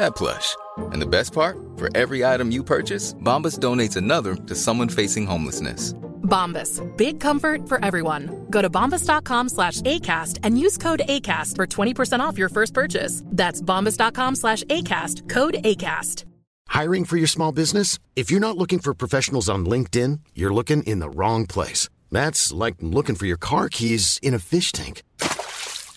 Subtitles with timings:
[0.00, 0.56] that plush.
[0.92, 1.56] And the best part?
[1.76, 5.94] For every item you purchase, Bombas donates another to someone facing homelessness.
[6.22, 6.80] Bombas.
[6.96, 8.46] Big comfort for everyone.
[8.50, 13.22] Go to bombas.com slash ACAST and use code ACAST for 20% off your first purchase.
[13.26, 15.28] That's bombas.com slash ACAST.
[15.28, 16.24] Code ACAST.
[16.68, 17.98] Hiring for your small business?
[18.14, 21.88] If you're not looking for professionals on LinkedIn, you're looking in the wrong place.
[22.12, 25.02] That's like looking for your car keys in a fish tank.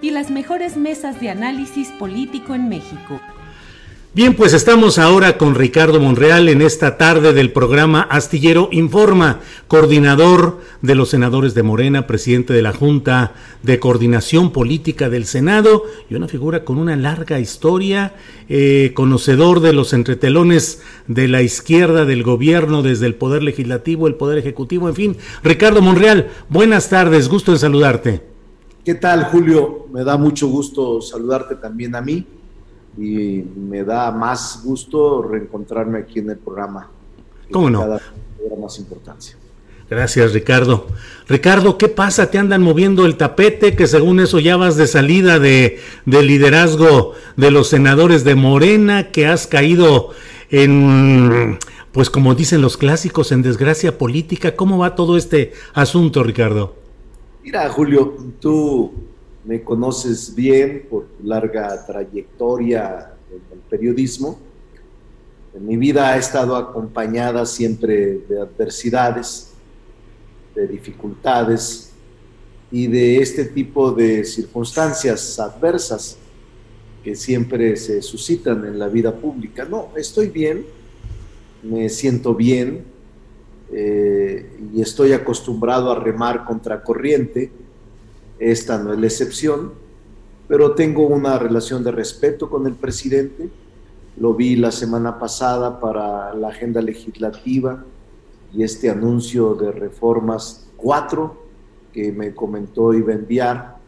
[0.00, 3.20] y las mejores mesas de análisis político en México.
[4.14, 10.60] Bien, pues estamos ahora con Ricardo Monreal en esta tarde del programa Astillero Informa, coordinador
[10.82, 16.14] de los senadores de Morena, presidente de la Junta de Coordinación Política del Senado y
[16.14, 18.14] una figura con una larga historia,
[18.48, 24.14] eh, conocedor de los entretelones de la izquierda del gobierno desde el Poder Legislativo, el
[24.14, 25.16] Poder Ejecutivo, en fin.
[25.44, 28.37] Ricardo Monreal, buenas tardes, gusto en saludarte.
[28.88, 29.86] ¿Qué tal, Julio?
[29.92, 32.24] Me da mucho gusto saludarte también a mí
[32.96, 36.88] y me da más gusto reencontrarme aquí en el programa.
[37.50, 37.80] ¿Cómo no?
[37.80, 38.00] Cada
[38.58, 39.36] más importancia.
[39.90, 40.86] Gracias, Ricardo.
[41.28, 42.30] Ricardo, ¿qué pasa?
[42.30, 43.76] ¿Te andan moviendo el tapete?
[43.76, 49.10] Que según eso ya vas de salida de, de liderazgo de los senadores de Morena,
[49.10, 50.12] que has caído
[50.48, 51.58] en,
[51.92, 54.56] pues como dicen los clásicos, en desgracia política.
[54.56, 56.77] ¿Cómo va todo este asunto, Ricardo?
[57.50, 58.92] Mira, Julio, tú
[59.42, 64.38] me conoces bien por tu larga trayectoria en el periodismo.
[65.58, 69.52] Mi vida ha estado acompañada siempre de adversidades,
[70.54, 71.90] de dificultades
[72.70, 76.18] y de este tipo de circunstancias adversas
[77.02, 79.64] que siempre se suscitan en la vida pública.
[79.64, 80.66] No, estoy bien,
[81.62, 82.97] me siento bien
[83.72, 87.50] eh, y estoy acostumbrado a remar contra corriente
[88.38, 89.72] esta no es la excepción,
[90.46, 93.48] pero tengo una relación de respeto con el presidente.
[94.16, 97.84] Lo vi la semana pasada para la agenda legislativa
[98.54, 101.36] y este anuncio de reformas cuatro
[101.92, 103.78] que me comentó iba a enviar.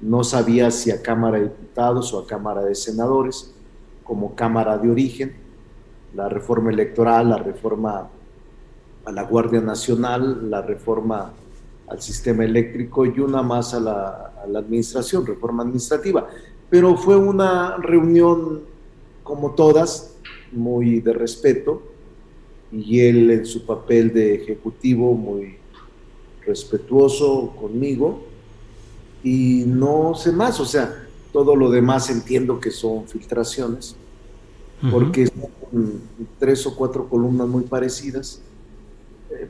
[0.00, 3.52] No sabía si a Cámara de Diputados o a Cámara de Senadores,
[4.04, 5.34] como Cámara de Origen,
[6.14, 8.08] la reforma electoral, la reforma
[9.10, 11.32] a la Guardia Nacional, la reforma
[11.88, 16.28] al sistema eléctrico y una más a la, a la administración, reforma administrativa.
[16.70, 18.60] Pero fue una reunión,
[19.24, 20.14] como todas,
[20.52, 21.82] muy de respeto,
[22.70, 25.56] y él en su papel de ejecutivo muy
[26.46, 28.22] respetuoso conmigo,
[29.24, 33.96] y no sé más, o sea, todo lo demás entiendo que son filtraciones,
[34.90, 36.00] porque son
[36.38, 38.40] tres o cuatro columnas muy parecidas,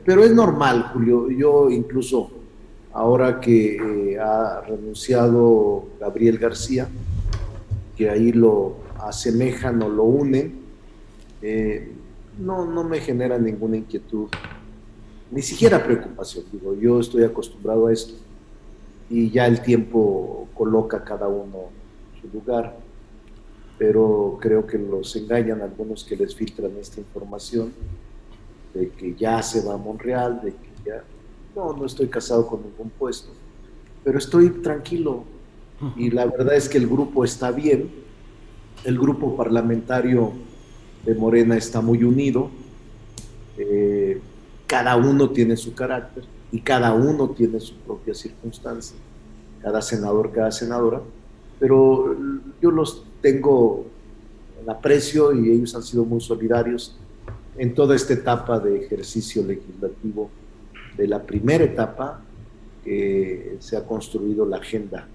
[0.05, 1.29] pero es normal, Julio.
[1.29, 2.29] Yo incluso
[2.93, 6.87] ahora que eh, ha renunciado Gabriel García,
[7.95, 10.61] que ahí lo asemejan o lo unen,
[11.41, 11.91] eh,
[12.39, 14.27] no, no me genera ninguna inquietud,
[15.31, 16.45] ni siquiera preocupación.
[16.51, 18.13] Digo, yo estoy acostumbrado a esto
[19.09, 21.69] y ya el tiempo coloca cada uno
[22.21, 22.77] su lugar,
[23.77, 27.71] pero creo que los engañan algunos que les filtran esta información
[28.73, 31.03] de que ya se va a Monreal, de que ya...
[31.55, 33.29] No, no estoy casado con ningún puesto,
[34.03, 35.25] pero estoy tranquilo.
[35.97, 37.89] Y la verdad es que el grupo está bien,
[38.83, 40.31] el grupo parlamentario
[41.05, 42.49] de Morena está muy unido,
[43.57, 44.21] eh,
[44.67, 48.95] cada uno tiene su carácter y cada uno tiene su propia circunstancia,
[49.61, 51.01] cada senador, cada senadora,
[51.59, 52.15] pero
[52.61, 53.85] yo los tengo
[54.61, 56.95] en aprecio y ellos han sido muy solidarios
[57.57, 60.29] en toda esta etapa de ejercicio legislativo,
[60.97, 62.21] de la primera etapa
[62.83, 65.07] que se ha construido la agenda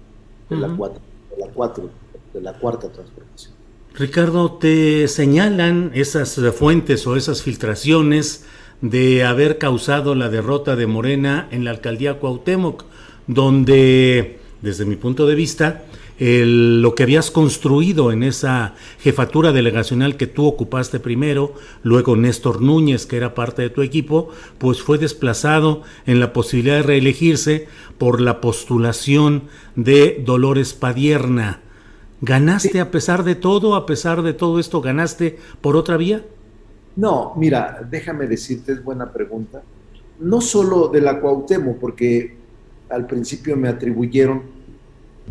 [0.49, 1.01] de, la, cuatro,
[1.35, 1.89] de, la, cuatro,
[2.33, 3.53] de la cuarta transformación.
[3.93, 8.45] Ricardo, te señalan esas fuentes o esas filtraciones
[8.81, 12.83] de haber causado la derrota de Morena en la alcaldía Cuauhtémoc,
[13.25, 15.83] donde, desde mi punto de vista,
[16.19, 21.53] lo que habías construido en esa jefatura delegacional que tú ocupaste primero,
[21.83, 26.77] luego Néstor Núñez, que era parte de tu equipo, pues fue desplazado en la posibilidad
[26.77, 27.67] de reelegirse
[27.97, 29.43] por la postulación
[29.75, 31.61] de Dolores Padierna.
[32.21, 33.75] ¿Ganaste a pesar de todo?
[33.75, 36.25] ¿A pesar de todo esto, ganaste por otra vía?
[36.95, 39.61] No, mira, déjame decirte, es buena pregunta.
[40.19, 42.35] No solo de la Cuauhtémoc, porque
[42.89, 44.56] al principio me atribuyeron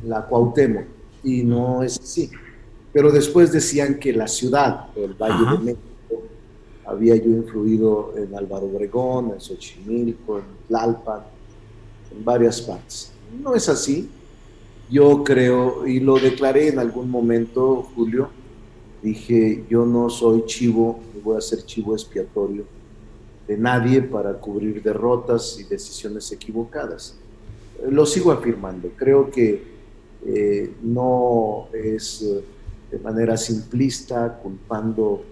[0.05, 0.85] la Cuauhtémoc
[1.23, 2.31] y no es así.
[2.93, 6.23] Pero después decían que la ciudad, el Valle de México,
[6.85, 11.21] había yo influido en Álvaro Obregón, en Xochimilco, en Tlalpan,
[12.17, 13.13] en varias partes.
[13.43, 14.09] No es así.
[14.89, 18.31] Yo creo, y lo declaré en algún momento, Julio,
[19.03, 22.65] dije, yo no soy chivo, voy a ser chivo expiatorio
[23.47, 27.17] de nadie para cubrir derrotas y decisiones equivocadas.
[27.89, 29.76] Lo sigo afirmando, creo que
[30.27, 32.45] eh, no es eh,
[32.91, 35.23] de manera simplista culpando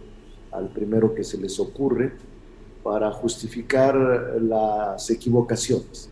[0.52, 2.12] al primero que se les ocurre
[2.82, 3.96] para justificar
[4.40, 6.10] las equivocaciones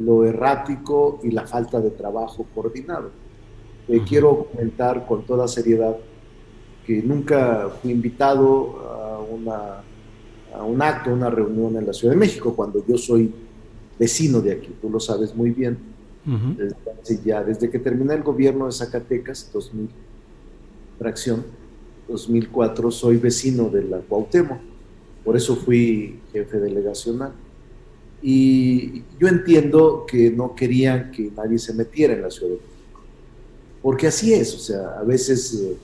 [0.00, 3.10] lo errático y la falta de trabajo coordinado.
[4.08, 5.96] Quiero comentar con toda seriedad
[6.86, 9.82] que nunca fui invitado a, una,
[10.54, 13.32] a un acto, a una reunión en la Ciudad de México, cuando yo soy
[13.98, 15.76] vecino de aquí, tú lo sabes muy bien.
[16.56, 19.88] Desde, ya, desde que terminé el gobierno de Zacatecas, 2000,
[20.98, 21.44] fracción,
[22.08, 24.58] 2004, soy vecino de la Cuauhtémoc,
[25.24, 27.32] por eso fui jefe delegacional.
[28.22, 33.00] Y yo entiendo que no querían que nadie se metiera en la Ciudad de México,
[33.82, 35.76] porque así es, o sea, a veces eh,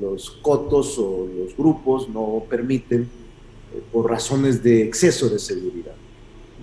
[0.00, 5.94] los cotos o los grupos no permiten eh, por razones de exceso de seguridad.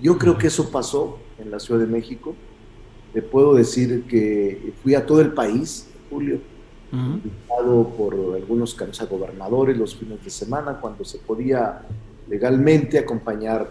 [0.02, 2.34] Yo creo que eso pasó en la Ciudad de México.
[3.12, 6.40] Te puedo decir que fui a todo el país, Julio,
[6.92, 8.76] invitado por algunos
[9.10, 11.82] gobernadores los fines de semana, cuando se podía
[12.28, 13.70] legalmente acompañar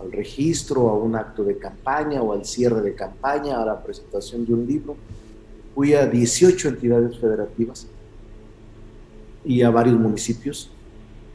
[0.00, 4.46] al registro, a un acto de campaña o al cierre de campaña, a la presentación
[4.46, 4.96] de un libro.
[5.74, 7.86] Fui a 18 entidades federativas
[9.44, 10.70] y a varios municipios,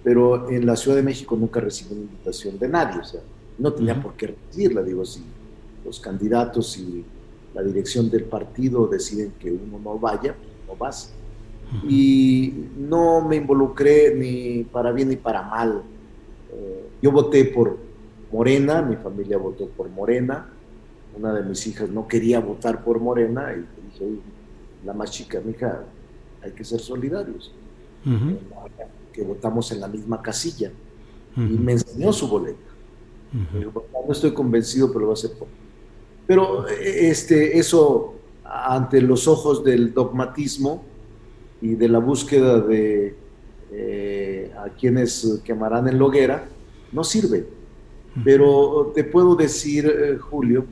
[0.04, 3.22] pero en la Ciudad de México nunca recibí una invitación de nadie, o sea,
[3.58, 5.24] no tenía por qué recibirla, digo, si
[5.86, 7.06] los candidatos y
[7.54, 10.36] la dirección del partido deciden que uno no vaya,
[10.68, 11.14] no vas.
[11.88, 15.84] Y no me involucré ni para bien ni para mal.
[16.52, 17.78] Eh, yo voté por
[18.32, 20.50] Morena, mi familia votó por Morena,
[21.18, 24.20] una de mis hijas no quería votar por Morena y dije,
[24.86, 25.84] la más chica, mi hija,
[26.42, 27.54] hay que ser solidarios,
[29.14, 30.72] que votamos en la misma casilla.
[31.36, 32.60] Y me enseñó su boleta.
[33.34, 35.48] no estoy convencido, pero va a ser por.
[36.34, 40.84] Pero este, eso, ante los ojos del dogmatismo
[41.62, 43.16] y de la búsqueda de
[43.72, 46.46] eh, a quienes quemarán en Loguera,
[46.92, 47.46] no sirve
[48.24, 50.66] pero te puedo decir, eh, Julio,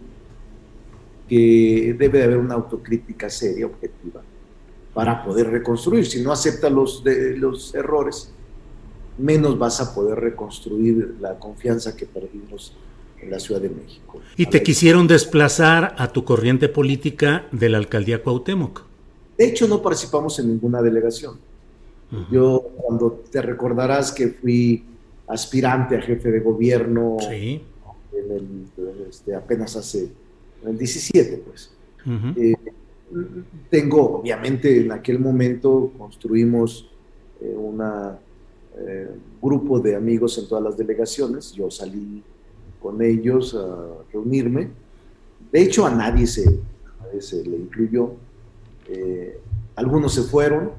[1.29, 4.23] que debe de haber una autocrítica seria, objetiva,
[4.95, 6.07] para poder reconstruir.
[6.07, 7.03] Si no aceptas los,
[7.37, 8.33] los errores,
[9.19, 12.75] menos vas a poder reconstruir la confianza que perdimos
[13.21, 14.19] en la Ciudad de México.
[14.38, 18.83] ¿Y te quisieron desplazar a tu corriente política de la alcaldía Cuauhtémoc?
[19.37, 21.37] De hecho, no participamos en ninguna delegación.
[22.30, 24.83] Yo, cuando te recordarás que fui
[25.28, 27.61] aspirante a jefe de gobierno en
[28.11, 28.66] el,
[29.09, 30.09] este, apenas hace,
[30.61, 31.71] en el 17, pues.
[32.35, 32.56] Eh,
[33.69, 36.90] tengo, obviamente, en aquel momento construimos
[37.40, 37.81] eh, un
[38.78, 39.07] eh,
[39.42, 42.21] grupo de amigos en todas las delegaciones, yo salí
[42.81, 44.69] con ellos a reunirme,
[45.52, 46.59] de hecho a nadie se,
[47.19, 48.14] se le incluyó,
[49.76, 50.71] algunos se fueron,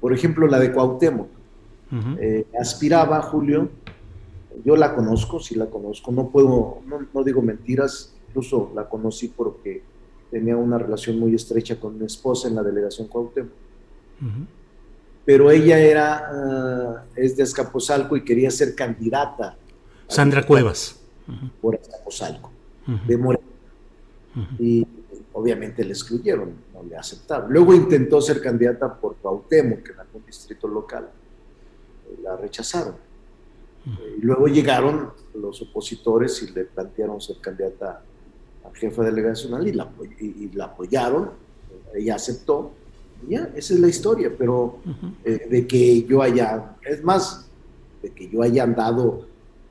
[0.00, 1.28] por ejemplo la de Cuauhtémoc,
[2.18, 3.68] eh, aspiraba, Julio,
[4.64, 6.78] yo la conozco, sí la conozco, no puedo,
[7.12, 9.82] no, digo mentiras, incluso la conocí porque
[10.30, 13.52] tenía una relación muy estrecha con mi esposa en la delegación Cuauhtémoc.
[15.24, 19.56] Pero ella era, ah, es de Azcapotzalco y quería ser candidata.
[20.08, 21.00] Sandra Cuevas.
[21.60, 22.50] Por Azcapotzalco,
[23.06, 23.44] de Moreno.
[24.58, 24.86] Y
[25.32, 27.52] obviamente le excluyeron, no le aceptaron.
[27.52, 31.08] Luego intentó ser candidata por Cuauhtémoc, que era un distrito local
[32.22, 32.94] la rechazaron.
[34.18, 38.02] Y luego llegaron los opositores y le plantearon ser candidata
[38.64, 41.30] a jefa delegacional y la, y, la apoyaron,
[41.94, 42.72] ella aceptó,
[43.28, 44.78] ya, esa es la historia, pero
[45.22, 47.46] eh, de que yo haya, es más,
[48.02, 49.26] de que yo haya andado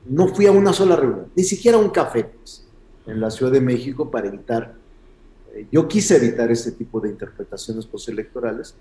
[0.06, 2.64] no fui a una sola reunión, ni siquiera a un café pues,
[3.06, 4.74] en la Ciudad de México para evitar,
[5.54, 8.74] eh, yo quise evitar este tipo de interpretaciones postelectorales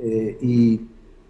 [0.00, 0.80] eh, y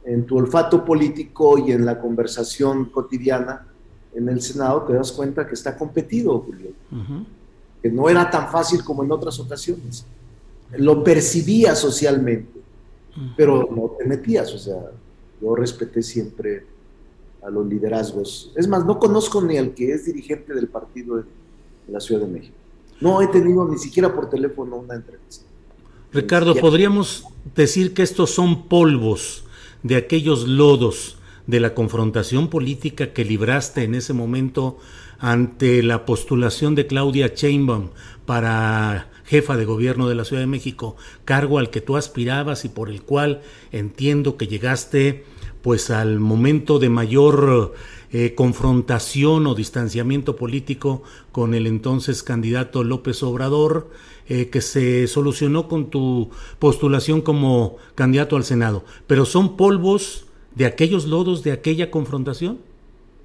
[0.05, 3.67] en tu olfato político y en la conversación cotidiana
[4.15, 6.71] en el Senado te das cuenta que está competido, Julio,
[7.83, 10.07] que no era tan fácil como en otras ocasiones.
[10.77, 12.61] Lo percibía socialmente,
[13.37, 14.91] pero no te metías, o sea,
[15.41, 16.65] yo respeté siempre
[17.45, 18.53] a los liderazgos.
[18.57, 21.27] Es más, no conozco ni al que es dirigente del partido en,
[21.87, 22.55] la Ciudad de México.
[23.01, 25.45] No he tenido ni siquiera por teléfono una entrevista.
[26.13, 29.45] Ricardo, ¿podríamos decir que estos son polvos
[29.83, 34.79] de aquellos lodos de la confrontación política que libraste en ese momento
[35.19, 37.91] ante la postulación de Claudia Sheinbaum
[38.25, 42.69] para jefa de gobierno de la Ciudad de México, cargo al que tú aspirabas y
[42.69, 45.25] por el cual entiendo que llegaste
[45.65, 47.73] pues al momento de mayor
[48.13, 51.03] eh, confrontación o distanciamiento político
[51.33, 53.89] con el entonces candidato López Obrador,
[54.29, 56.29] eh, que se solucionó con tu
[56.59, 58.85] postulación como candidato al Senado.
[59.07, 62.59] Pero son polvos de aquellos lodos de aquella confrontación?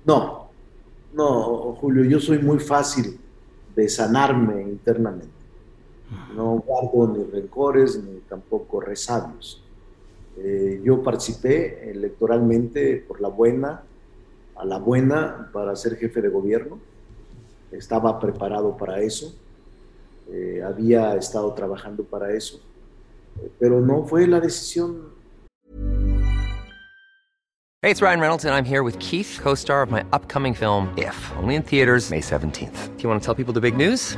[0.06, 0.48] No,
[1.14, 3.20] no, Julio, yo soy muy fácil
[3.76, 5.28] de sanarme internamente.
[6.34, 9.62] No guardo ni rencores ni tampoco resabios.
[10.42, 13.84] Eh, yo participé electoralmente por la buena,
[14.56, 16.80] a la buena, para ser jefe de gobierno.
[17.72, 19.36] Estaba preparado para eso.
[20.32, 22.62] Eh, había estado trabajando para eso.
[23.42, 25.20] Eh, pero no fue la decisión.
[27.82, 30.94] Hey, it's Ryan Reynolds, and I'm here with Keith, co star of my upcoming film,
[30.98, 32.98] If, only in theaters, May 17th.
[32.98, 34.18] Do you want to tell people the big news?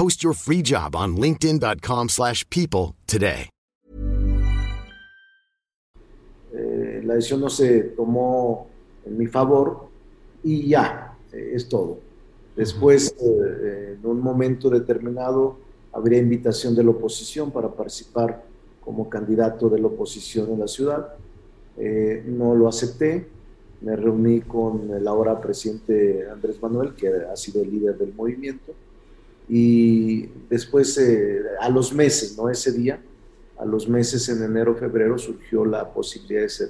[0.00, 3.50] Post your free job on linkedin.com/people today.
[6.54, 8.66] Eh, la decisión no se tomó
[9.04, 9.90] en mi favor
[10.42, 11.98] y ya, eh, es todo.
[12.56, 15.58] Después, eh, en un momento determinado,
[15.92, 18.42] habría invitación de la oposición para participar
[18.82, 21.14] como candidato de la oposición en la ciudad.
[22.24, 23.28] no lo acepté.
[23.82, 28.72] Me reuní con el ahora presidente Andrés Manuel, que ha sido el líder del movimiento.
[29.50, 30.98] Y después,
[31.60, 33.02] a los meses, no ese día,
[33.58, 36.68] a los meses en enero, febrero, surgió la posibilidad de ser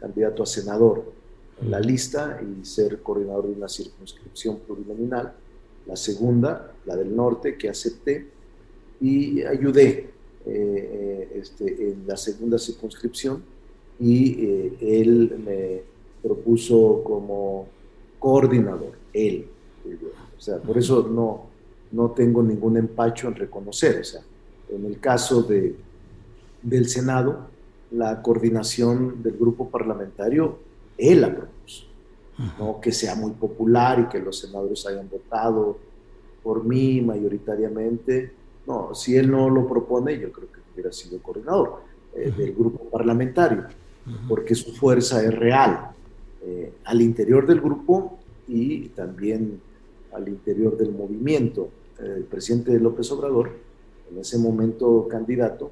[0.00, 1.04] candidato a senador
[1.62, 5.32] en la lista y ser coordinador de una circunscripción plurinominal.
[5.86, 8.26] La segunda, la del norte, que acepté
[9.00, 10.08] y ayudé eh,
[10.46, 13.42] eh, este, en la segunda circunscripción
[14.00, 15.82] y eh, él me
[16.22, 17.68] propuso como
[18.18, 19.46] coordinador, él.
[20.36, 21.46] O sea, por eso no,
[21.92, 24.00] no tengo ningún empacho en reconocer.
[24.00, 24.20] O sea,
[24.70, 25.76] en el caso de,
[26.62, 27.48] del Senado,
[27.90, 30.58] la coordinación del grupo parlamentario,
[30.98, 31.84] él la propuso.
[32.58, 35.78] No que sea muy popular y que los senadores hayan votado
[36.42, 38.32] por mí mayoritariamente.
[38.66, 41.82] No, si él no lo propone, yo creo que hubiera sido coordinador
[42.14, 43.64] eh, del grupo parlamentario,
[44.28, 45.90] porque su fuerza es real
[46.42, 49.60] eh, al interior del grupo y también
[50.14, 51.68] al interior del movimiento.
[51.98, 53.50] el presidente López Obrador,
[54.10, 55.70] en ese momento candidato,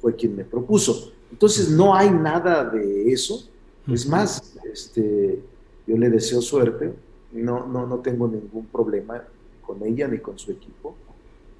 [0.00, 1.12] fue quien me propuso.
[1.30, 3.48] Entonces no hay nada de eso.
[3.88, 5.40] Es más, este,
[5.86, 6.92] yo le deseo suerte.
[7.32, 9.22] No, no, no tengo ningún problema
[9.62, 10.94] con ella ni con su equipo.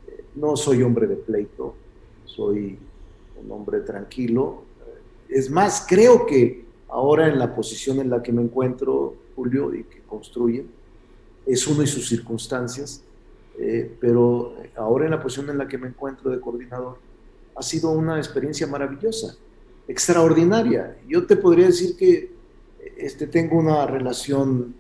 [0.06, 1.75] Eh, no soy hombre de pleito,
[2.25, 2.78] soy
[3.42, 4.62] un hombre tranquilo.
[5.28, 9.84] Es más, creo que ahora en la posición en la que me encuentro, Julio, y
[9.84, 10.64] que construye,
[11.47, 13.03] es uno y sus circunstancias,
[13.59, 16.99] eh, pero ahora en la posición en la que me encuentro de coordinador,
[17.57, 19.37] ha sido una experiencia maravillosa,
[19.87, 20.97] extraordinaria.
[21.07, 22.33] Yo te podría decir que
[22.97, 24.75] este, tengo una relación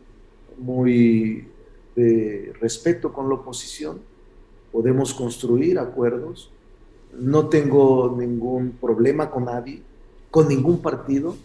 [0.58, 1.48] muy
[1.94, 4.00] de respeto con la oposición,
[4.72, 6.50] podemos construir acuerdos,
[7.16, 9.82] no tengo ningún problema con nadie,
[10.30, 11.36] con ningún partido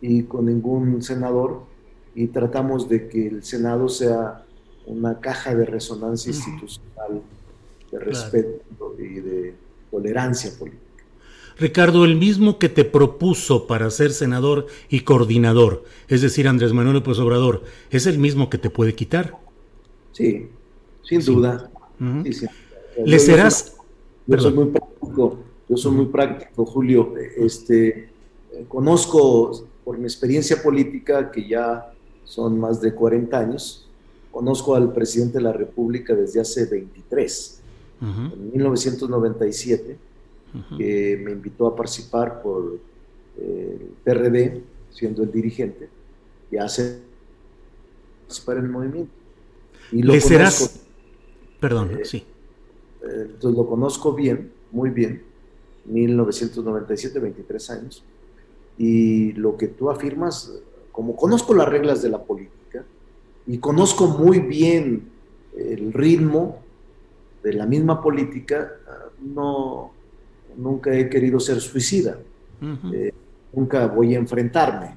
[0.00, 1.62] y con ningún senador
[2.14, 4.44] y tratamos de que el Senado sea
[4.88, 7.22] una caja de resonancia institucional
[7.92, 9.54] de respeto y de
[9.90, 10.82] tolerancia política.
[11.58, 16.96] Ricardo, el mismo que te propuso para ser senador y coordinador, es decir, Andrés Manuel
[16.96, 19.36] López Obrador, ¿es el mismo que te puede quitar?
[20.12, 20.48] Sí,
[21.02, 21.70] sin duda.
[23.04, 23.76] ¿Le serás?
[24.26, 27.14] Yo, soy muy práctico, yo soy muy práctico, Julio.
[27.36, 28.08] Este,
[28.68, 31.92] conozco por mi experiencia política, que ya
[32.24, 33.87] son más de 40 años,
[34.38, 37.60] conozco al presidente de la República desde hace 23,
[38.02, 39.98] en 1997
[40.76, 42.78] que me invitó a participar por
[43.36, 45.88] eh, el PRD, siendo el dirigente,
[46.52, 47.00] y hace
[48.20, 49.12] participar en el movimiento.
[49.90, 50.86] Y lo ¿Le serás?
[51.58, 52.18] Perdón, eh, sí.
[53.02, 55.20] Eh, entonces lo conozco bien, muy bien,
[55.86, 58.04] 1997, 23 años,
[58.78, 60.52] y lo que tú afirmas,
[60.92, 62.57] como conozco las reglas de la política
[63.48, 65.08] y conozco muy bien
[65.56, 66.60] el ritmo
[67.42, 68.70] de la misma política,
[69.22, 69.90] no,
[70.58, 72.18] nunca he querido ser suicida,
[72.92, 73.12] eh,
[73.54, 74.96] nunca voy a enfrentarme.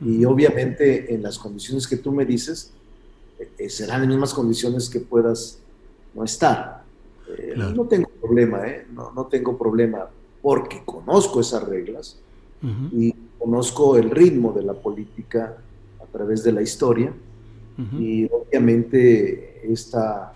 [0.00, 2.72] Y obviamente en las condiciones que tú me dices,
[3.58, 5.58] eh, serán las mismas condiciones que puedas
[6.14, 6.82] no estar.
[7.36, 10.08] Eh, no tengo problema, no, no, tengo problema
[10.40, 12.18] porque conozco esas reglas
[12.90, 15.56] y conozco el ritmo de la política
[16.00, 17.12] a través de la historia
[17.98, 20.34] y obviamente esta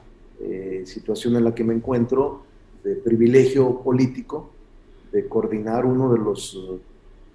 [0.85, 2.43] situación en la que me encuentro
[2.85, 4.51] de privilegio político
[5.13, 6.59] de coordinar uno de los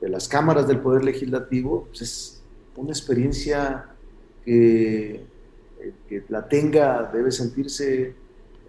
[0.01, 2.43] de las cámaras del Poder Legislativo, pues es
[2.75, 3.86] una experiencia
[4.43, 5.22] que,
[6.10, 8.15] que la tenga debe sentirse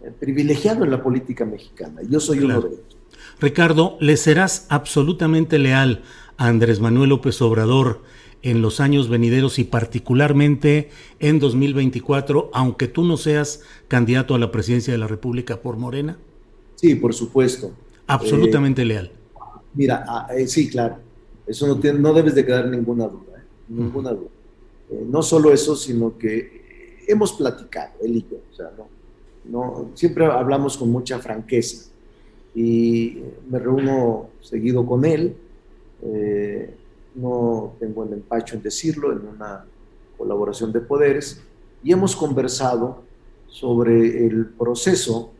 [0.03, 2.03] eh, privilegiado en la política mexicana.
[2.09, 2.97] Yo soy uno de ellos.
[3.41, 6.03] Ricardo, ¿le serás absolutamente leal
[6.37, 8.03] a Andrés Manuel López Obrador
[8.43, 14.51] en los años venideros y particularmente en 2024, aunque tú no seas candidato a la
[14.51, 16.19] presidencia de la República por Morena?
[16.75, 17.73] Sí, por supuesto.
[18.09, 19.13] Absolutamente leal.
[19.75, 20.97] Mira, ah, eh, sí, claro.
[21.47, 23.39] Eso no, tiene, no debes de quedar ninguna duda.
[23.39, 23.43] ¿eh?
[23.69, 24.29] Ninguna duda.
[24.91, 28.39] Eh, no solo eso, sino que hemos platicado, él y yo.
[28.51, 28.89] O sea, no,
[29.45, 31.91] no, siempre hablamos con mucha franqueza.
[32.55, 35.37] Y me reúno seguido con él.
[37.15, 39.65] No tengo el empacho en decirlo, en una
[40.17, 41.43] colaboración de poderes.
[41.83, 43.03] Y hemos conversado
[43.49, 45.33] sobre el proceso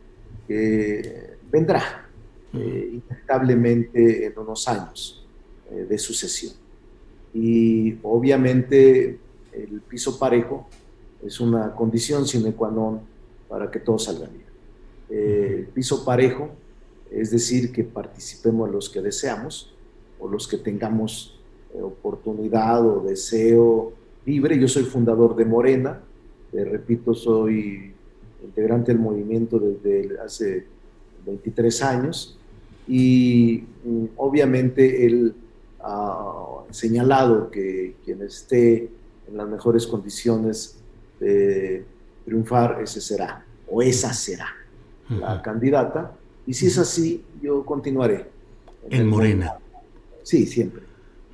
[0.47, 2.07] que vendrá
[2.53, 3.01] eh,
[3.93, 5.25] en unos años
[5.71, 6.53] eh, de sucesión.
[7.33, 9.19] Y obviamente
[9.51, 10.67] el piso parejo
[11.25, 12.99] es una condición sine qua non
[13.47, 14.49] para que todo salga bien.
[15.09, 16.51] Eh, el piso parejo
[17.13, 19.71] es decir, que participemos los que deseamos
[20.19, 21.32] o los que tengamos
[21.81, 23.93] oportunidad o deseo
[24.25, 24.59] libre.
[24.59, 26.01] Yo soy fundador de Morena,
[26.51, 27.93] repito, soy
[28.43, 30.65] integrante del movimiento desde hace
[31.25, 32.37] 23 años
[32.87, 35.33] y mm, obviamente él
[35.79, 38.89] ha señalado que quien esté
[39.27, 40.77] en las mejores condiciones
[41.19, 41.85] de
[42.25, 44.47] triunfar, ese será, o esa será
[45.09, 46.15] la candidata.
[46.45, 48.25] Y si es así, yo continuaré.
[48.89, 49.55] En, Morena.
[50.23, 50.83] Sí, siempre.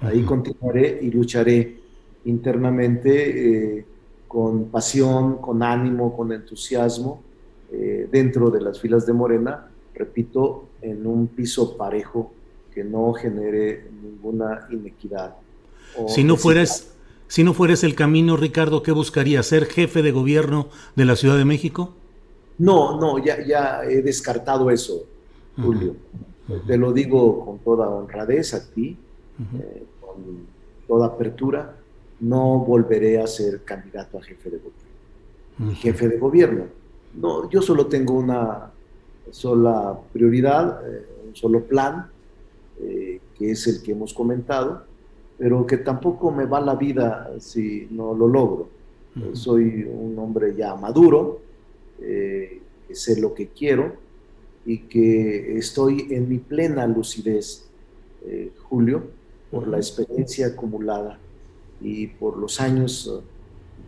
[0.02, 1.78] Ahí continuaré y lucharé
[2.26, 3.86] internamente eh,
[4.28, 7.22] con pasión, con ánimo, con entusiasmo
[7.72, 12.32] eh, dentro de las filas de Morena repito, en un piso parejo
[12.74, 15.36] que no genere ninguna inequidad.
[16.08, 16.94] Si no fueras,
[17.28, 19.44] si no fueras el camino, Ricardo, ¿qué buscaría?
[19.44, 21.94] ¿Ser jefe de gobierno de la Ciudad de México?
[22.58, 25.04] No, no, ya, ya he descartado eso,
[25.62, 25.96] Julio.
[26.66, 28.98] Te lo digo con toda honradez a ti,
[29.40, 30.48] eh, con
[30.88, 31.76] toda apertura.
[32.20, 35.76] No volveré a ser candidato a jefe de gobierno.
[35.76, 36.66] Jefe de gobierno.
[37.16, 38.72] No, yo solo tengo una
[39.32, 42.08] sola prioridad, eh, un solo plan,
[42.82, 44.84] eh, que es el que hemos comentado,
[45.38, 48.70] pero que tampoco me va la vida si no lo logro.
[49.34, 51.42] soy un hombre ya maduro,
[52.00, 53.94] eh, que sé lo que quiero
[54.66, 57.66] y que estoy en mi plena lucidez,
[58.70, 59.04] Julio,
[59.52, 61.20] por la experiencia acumulada
[61.82, 63.22] y por los años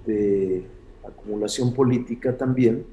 [0.06, 0.66] de
[1.08, 2.86] acumulación política también,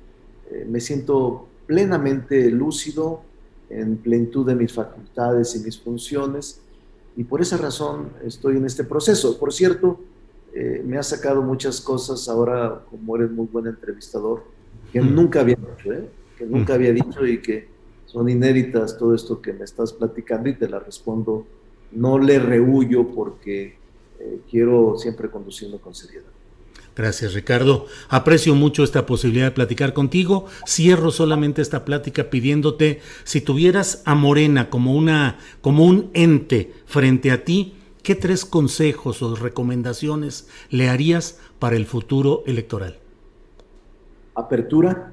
[0.67, 3.23] me siento plenamente lúcido,
[3.71, 6.61] en plenitud de mis facultades y mis funciones,
[7.17, 9.39] y por esa razón estoy en este proceso.
[9.39, 10.01] Por cierto,
[10.55, 14.45] eh, me ha sacado muchas cosas ahora, como eres muy buen entrevistador,
[14.93, 15.15] que mm.
[15.15, 16.09] nunca había dicho, ¿eh?
[16.37, 16.51] que mm.
[16.51, 17.69] nunca había dicho y que
[18.07, 21.47] son inéditas todo esto que me estás platicando y te la respondo
[21.93, 23.77] no le rehuyo porque
[24.21, 26.27] eh, quiero siempre conducirlo con seriedad.
[26.99, 27.87] Gracias, Ricardo.
[28.09, 30.47] Aprecio mucho esta posibilidad de platicar contigo.
[30.67, 37.31] Cierro solamente esta plática pidiéndote si tuvieras a Morena como una como un ente frente
[37.31, 42.99] a ti, ¿qué tres consejos o recomendaciones le harías para el futuro electoral?
[44.35, 45.13] Apertura,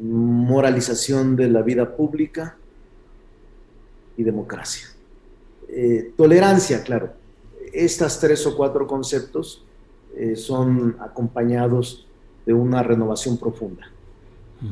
[0.00, 2.56] moralización de la vida pública
[4.16, 4.88] y democracia.
[5.68, 7.10] Eh, tolerancia, claro
[7.76, 9.62] estas tres o cuatro conceptos
[10.16, 12.06] eh, son acompañados
[12.46, 13.90] de una renovación profunda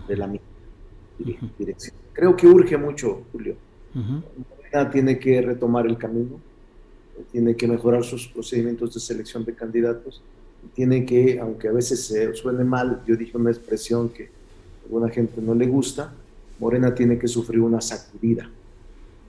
[0.09, 0.31] de la
[1.59, 1.95] dirección.
[2.13, 3.57] Creo que urge mucho, Julio.
[4.91, 6.41] tiene que retomar el camino,
[7.31, 10.23] tiene que mejorar sus procedimientos de selección de candidatos,
[10.75, 15.11] tiene que, aunque a veces se suene mal, yo dije una expresión que a alguna
[15.11, 16.13] gente no le gusta,
[16.59, 18.49] Morena tiene que sufrir una sacudida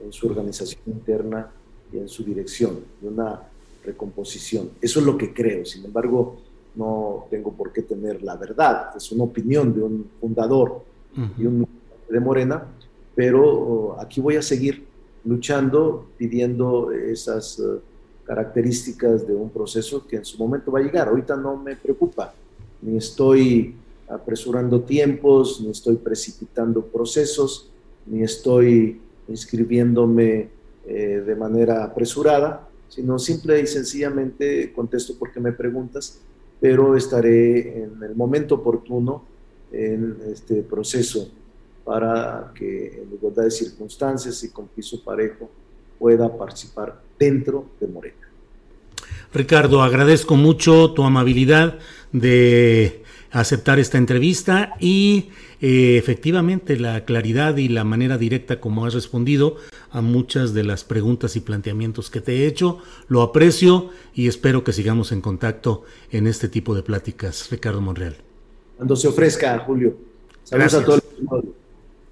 [0.06, 1.52] en su organización interna
[1.91, 3.41] y en su dirección, de una
[3.84, 4.70] recomposición.
[4.82, 5.65] Eso es lo que creo.
[5.65, 6.38] Sin embargo,
[6.76, 8.96] no tengo por qué tener la verdad.
[8.96, 10.84] Es una opinión de un fundador
[11.38, 11.68] y un
[12.10, 12.63] de Morena,
[13.15, 14.86] pero oh, aquí voy a seguir
[15.24, 17.63] luchando, pidiendo esas eh,
[18.26, 21.08] características de un proceso que en su momento va a llegar.
[21.08, 22.34] Ahorita no me preocupa,
[22.82, 23.76] ni estoy
[24.08, 27.70] apresurando tiempos, ni estoy precipitando procesos,
[28.06, 30.50] ni estoy inscribiéndome
[30.86, 36.22] eh, de manera apresurada sino simple y sencillamente contesto porque me preguntas,
[36.60, 39.24] pero estaré en el momento oportuno
[39.72, 41.30] en este proceso
[41.84, 45.50] para que en igualdad de circunstancias y con piso parejo
[46.00, 48.16] pueda participar dentro de Morena.
[49.34, 51.78] Ricardo, agradezco mucho tu amabilidad
[52.14, 53.04] de
[53.39, 55.30] aceptar esta entrevista y
[55.62, 59.58] eh, efectivamente la claridad y la manera directa como has respondido
[59.91, 62.80] a muchas de las preguntas y planteamientos que te he hecho.
[63.10, 67.50] Lo aprecio y espero que sigamos en contacto en este tipo de pláticas.
[67.52, 68.15] Ricardo Monreal.
[68.78, 69.98] Cuando se ofrezca, Julio.
[70.43, 71.04] Saludos a todos.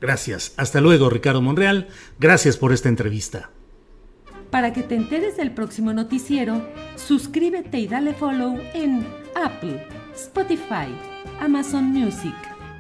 [0.02, 0.54] Gracias.
[0.58, 1.88] Hasta luego, Ricardo Monreal.
[2.20, 3.52] Gracias por esta entrevista.
[4.50, 6.62] Para que te enteres del próximo noticiero,
[6.98, 9.06] suscríbete y dale follow en
[9.36, 10.94] Apple, Spotify,
[11.40, 12.36] Amazon Music,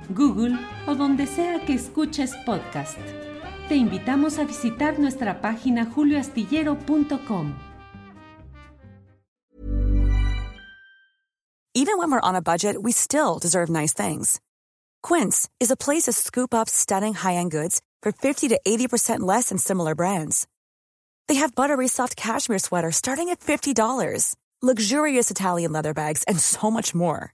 [0.09, 2.97] Google o donde sea que escuches podcast.
[3.67, 7.55] Te invitamos a visitar nuestra página julioastillero.com.
[11.75, 14.39] Even when we're on a budget, we still deserve nice things.
[15.01, 19.49] Quince is a place to scoop up stunning high-end goods for 50 to 80% less
[19.49, 20.47] than similar brands.
[21.27, 26.69] They have buttery soft cashmere sweaters starting at $50, luxurious Italian leather bags, and so
[26.69, 27.33] much more.